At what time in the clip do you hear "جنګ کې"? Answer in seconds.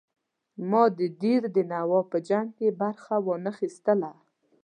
2.27-2.77